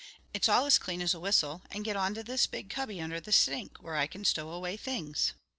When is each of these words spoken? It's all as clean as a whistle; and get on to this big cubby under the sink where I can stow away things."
It's 0.33 0.49
all 0.49 0.65
as 0.65 0.79
clean 0.79 0.99
as 1.03 1.13
a 1.13 1.19
whistle; 1.19 1.61
and 1.69 1.85
get 1.85 1.95
on 1.95 2.15
to 2.15 2.23
this 2.23 2.47
big 2.47 2.71
cubby 2.71 2.99
under 2.99 3.19
the 3.19 3.31
sink 3.31 3.77
where 3.83 3.95
I 3.97 4.07
can 4.07 4.25
stow 4.25 4.49
away 4.49 4.75
things." 4.75 5.33